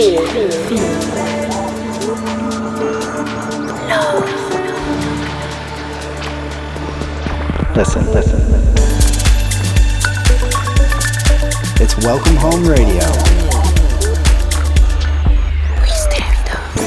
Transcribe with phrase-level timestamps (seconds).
[0.00, 0.16] Listen,
[8.10, 8.40] listen.
[11.78, 13.02] It's Welcome Home Radio.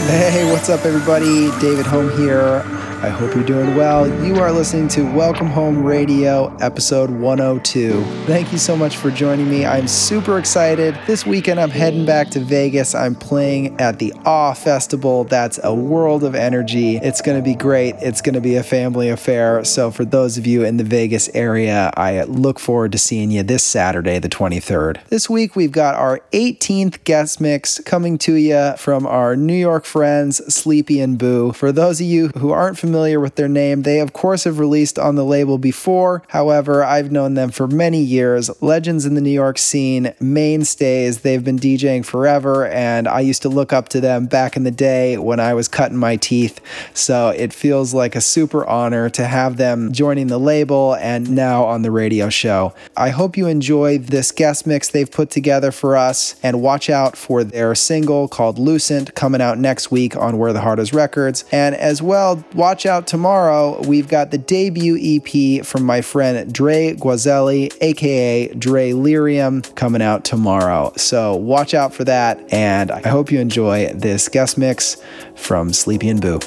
[0.10, 1.52] Hey, what's up, everybody?
[1.62, 2.64] David Home here.
[3.04, 4.08] I hope you're doing well.
[4.24, 8.02] You are listening to Welcome Home Radio, episode 102.
[8.26, 9.66] Thank you so much for joining me.
[9.66, 10.98] I'm super excited.
[11.06, 12.96] This weekend, I'm heading back to Vegas.
[12.96, 15.26] I'm playing at the Awe Festival.
[15.26, 16.96] That's a world of energy.
[16.96, 17.96] It's going to be great.
[17.96, 19.66] It's going to be a family affair.
[19.66, 23.44] So, for those of you in the Vegas area, I look forward to seeing you
[23.44, 25.06] this Saturday, the 23rd.
[25.10, 29.84] This week, we've got our 18th guest mix coming to you from our New York
[29.84, 31.52] friends, Sleepy and Boo.
[31.52, 33.82] For those of you who aren't familiar, familiar with their name.
[33.82, 36.22] They, of course, have released on the label before.
[36.28, 38.52] However, I've known them for many years.
[38.62, 41.22] Legends in the New York scene, mainstays.
[41.22, 44.70] They've been DJing forever, and I used to look up to them back in the
[44.70, 46.62] day when I was cutting my teeth.
[46.94, 51.64] So it feels like a super honor to have them joining the label and now
[51.64, 52.76] on the radio show.
[52.96, 57.18] I hope you enjoy this guest mix they've put together for us, and watch out
[57.18, 61.44] for their single called Lucent coming out next week on Where the Heart Is Records.
[61.52, 63.82] And as well, watch watch out tomorrow.
[63.84, 70.26] We've got the debut EP from my friend Dre Guazelli, aka Dre Lyrium, coming out
[70.26, 70.92] tomorrow.
[70.98, 72.42] So watch out for that.
[72.52, 75.02] And I hope you enjoy this guest mix
[75.36, 76.40] from Sleepy and Boo.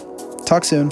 [0.45, 0.91] Talk soon.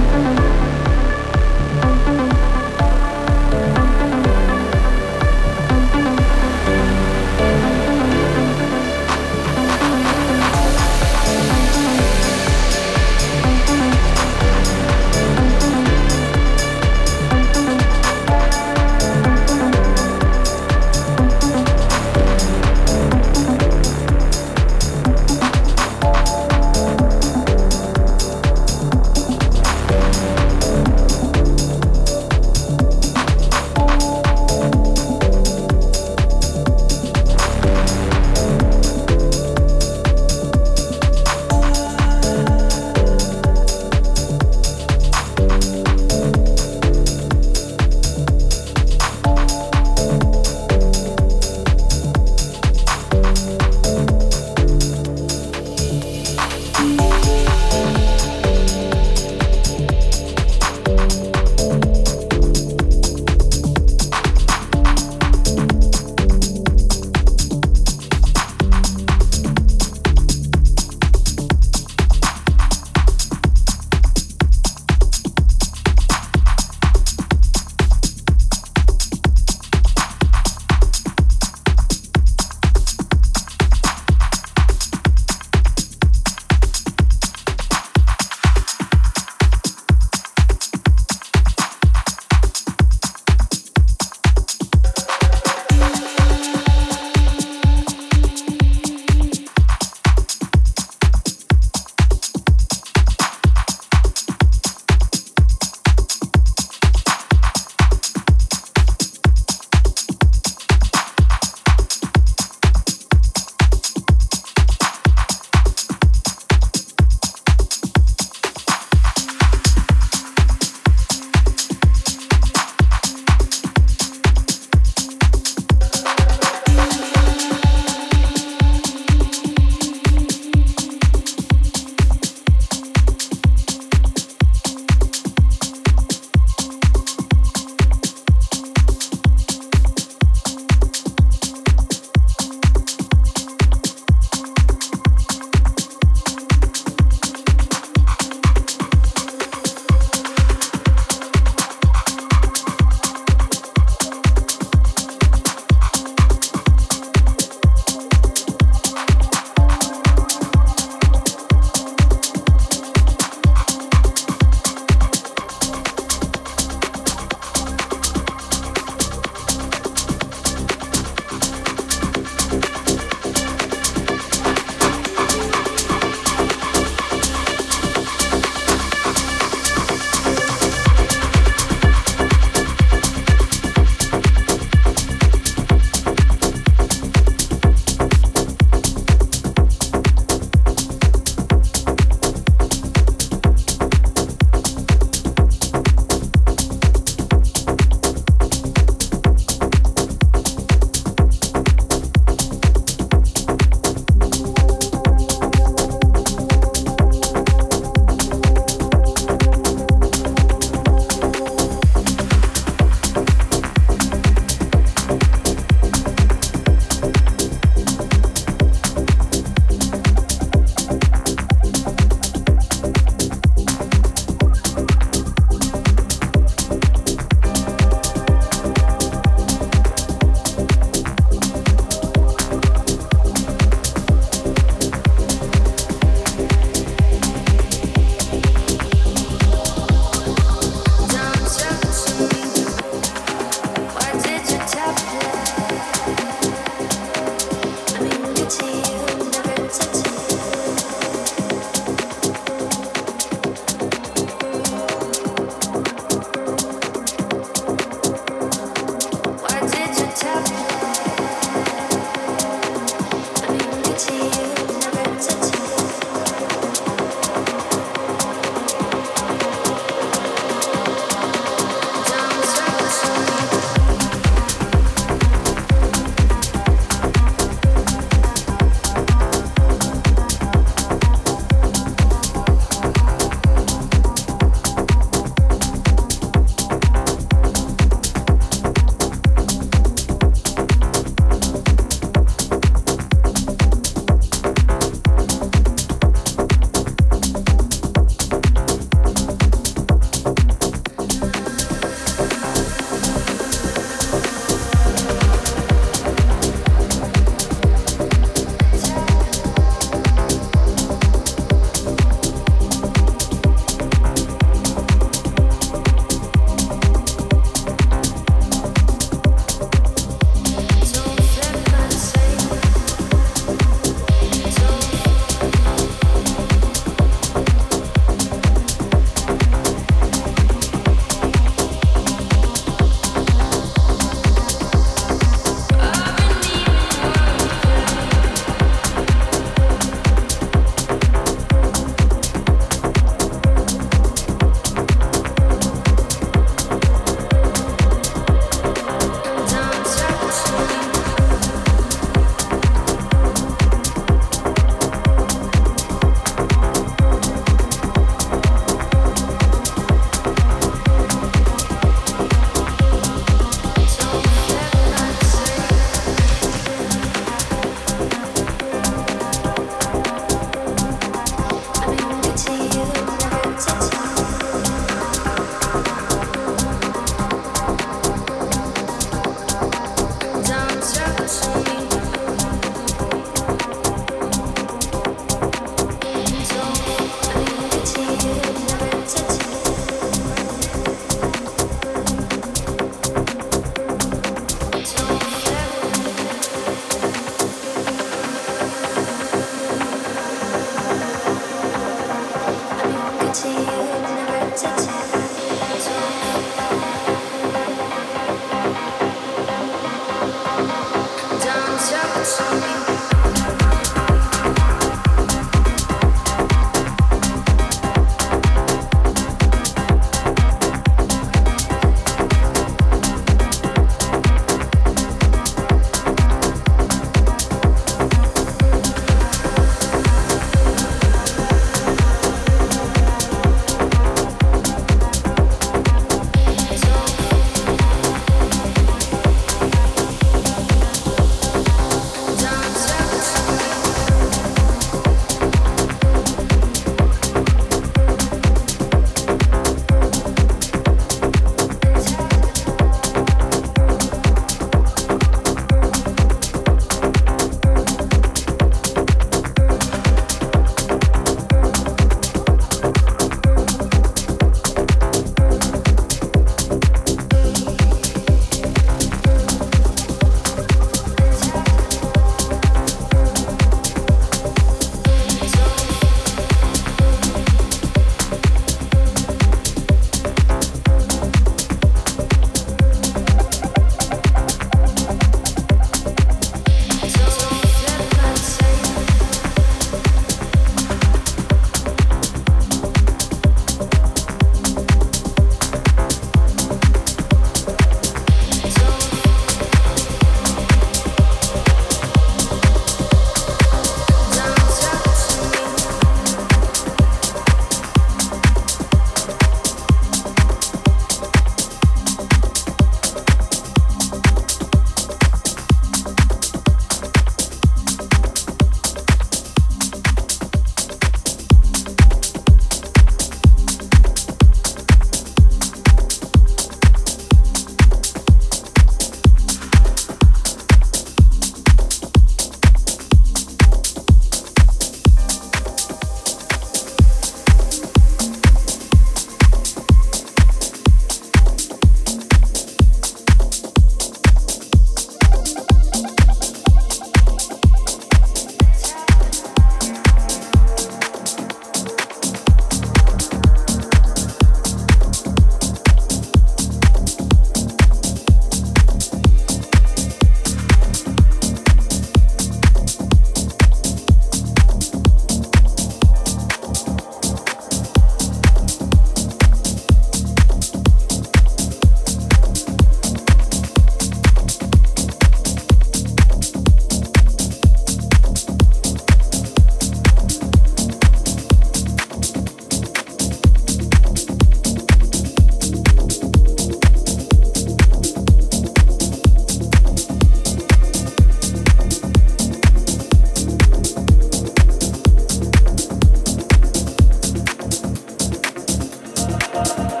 [599.53, 600.00] love.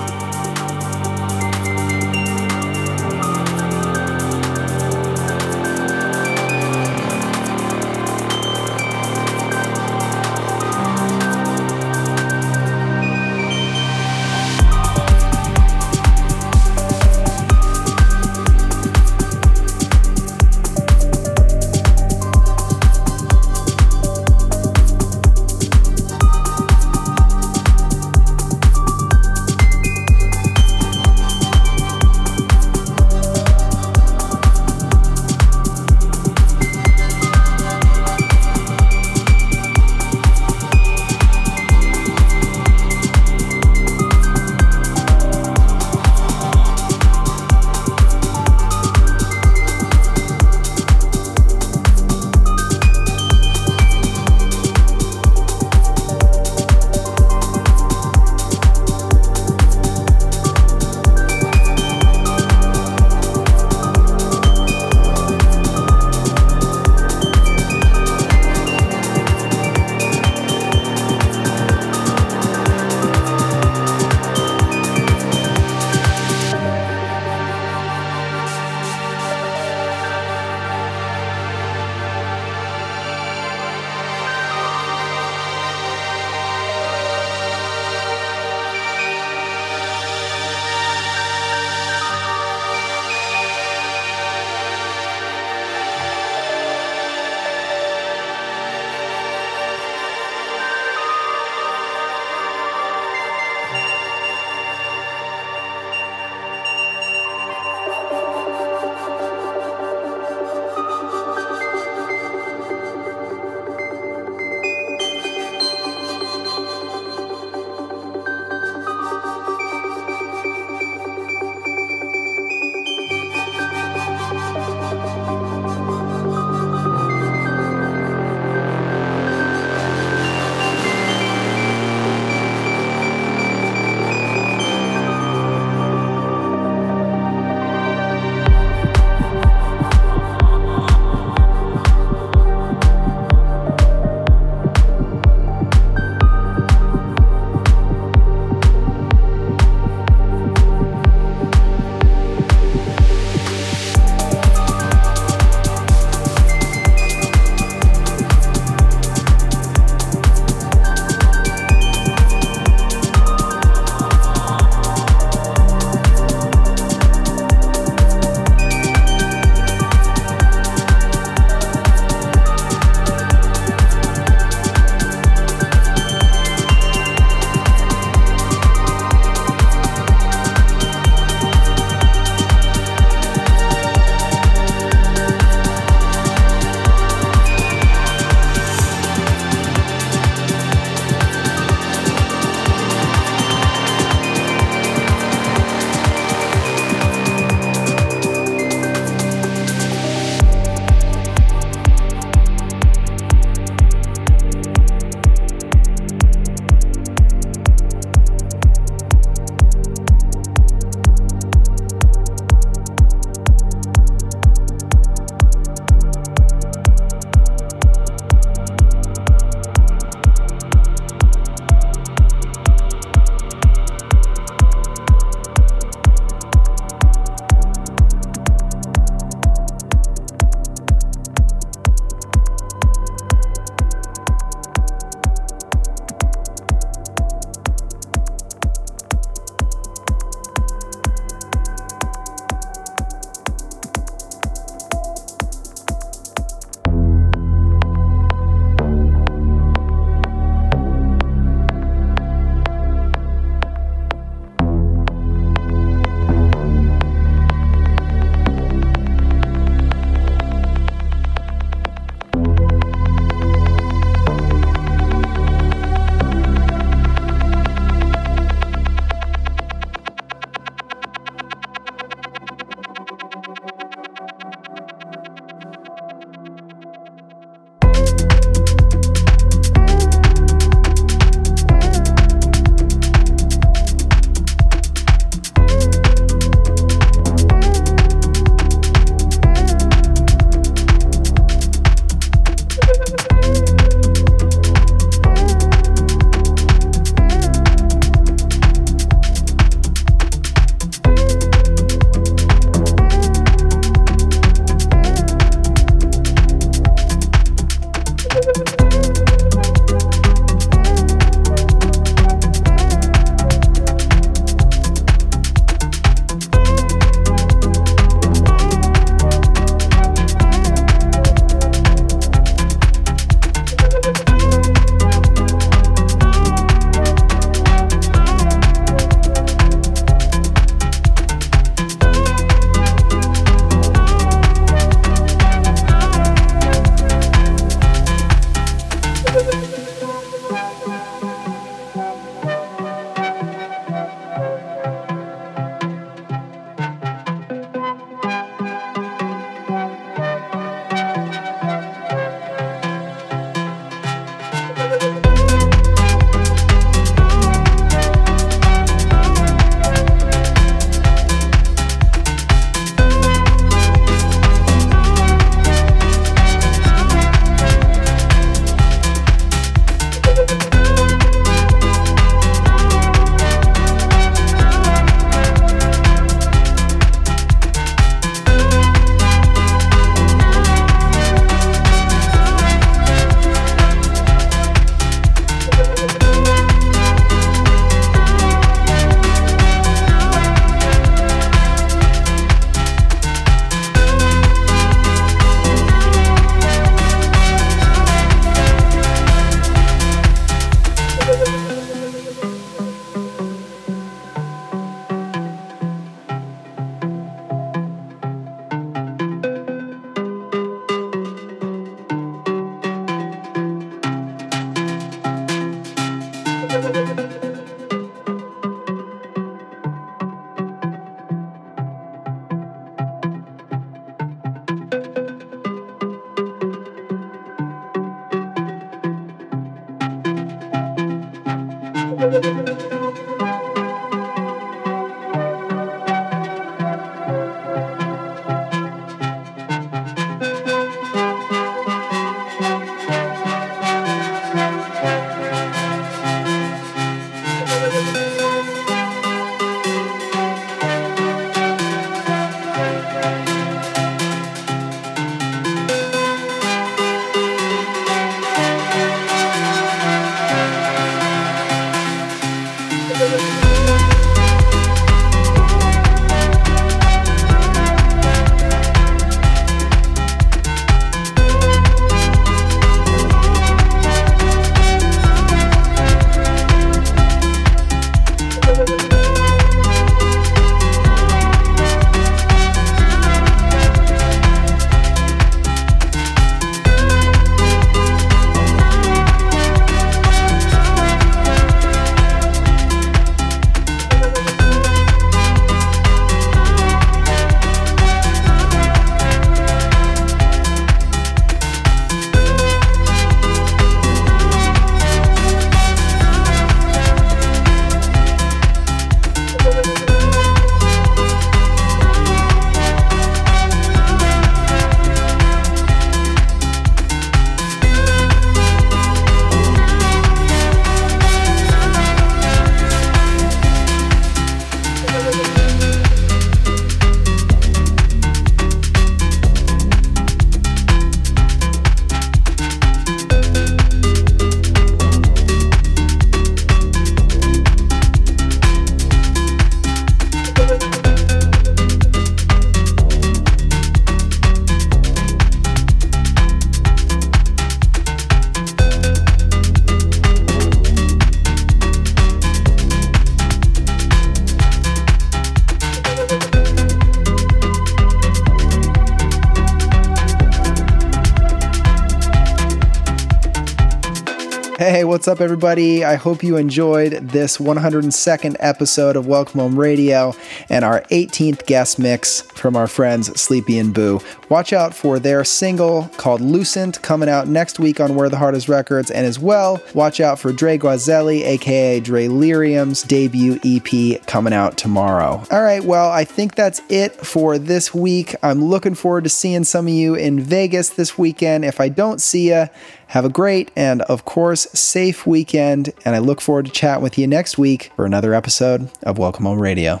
[565.30, 566.04] Up, everybody?
[566.04, 570.34] I hope you enjoyed this 102nd episode of Welcome Home Radio
[570.68, 574.20] and our 18th guest mix from our friends Sleepy and Boo.
[574.48, 578.56] Watch out for their single called Lucent coming out next week on Where the Heart
[578.56, 584.26] Is Records, and as well, watch out for Dre Guazzelli, aka Dre Lyrium's debut EP
[584.26, 585.44] coming out tomorrow.
[585.52, 588.34] All right, well, I think that's it for this week.
[588.42, 591.64] I'm looking forward to seeing some of you in Vegas this weekend.
[591.64, 592.66] If I don't see you,
[593.10, 597.18] have a great and, of course, safe weekend, and I look forward to chatting with
[597.18, 600.00] you next week for another episode of Welcome Home Radio.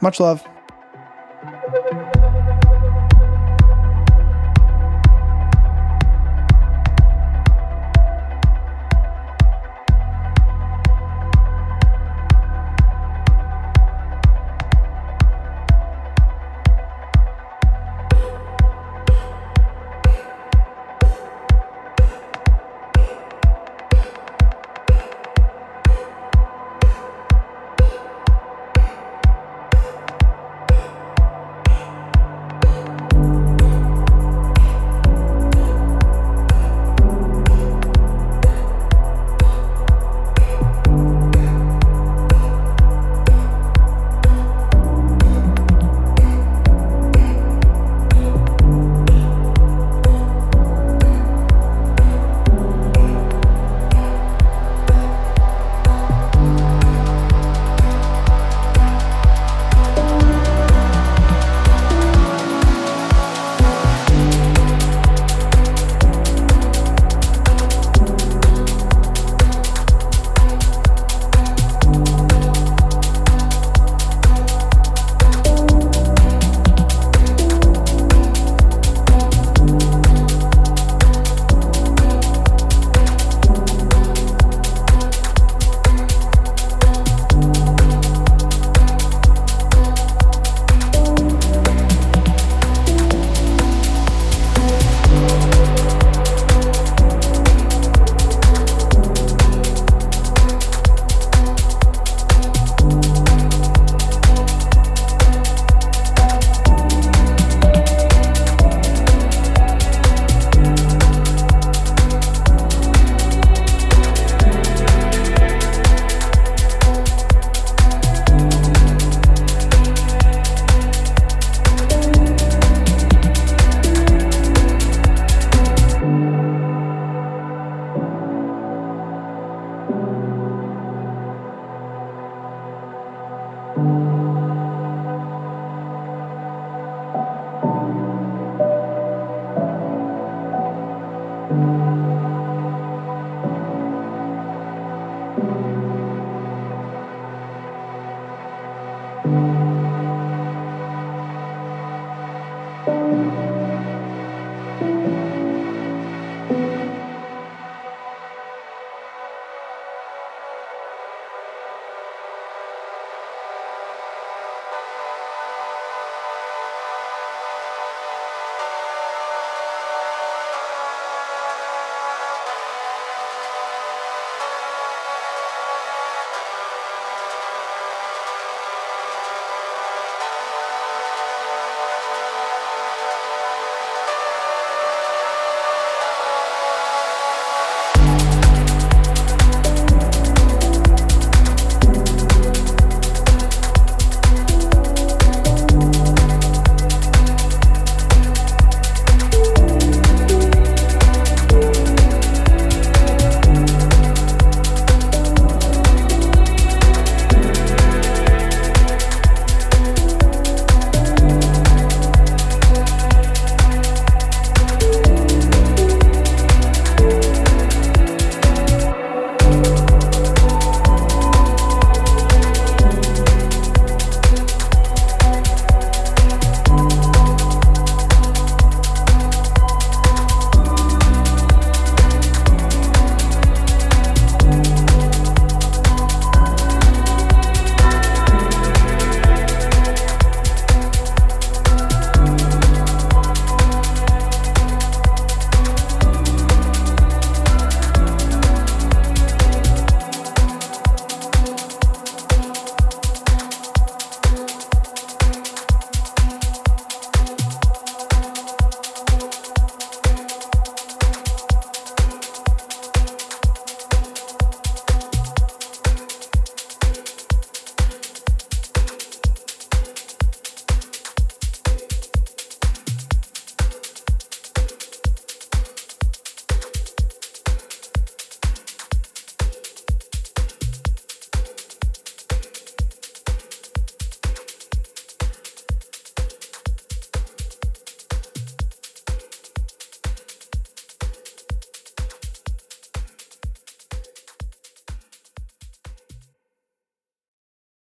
[0.00, 0.44] Much love.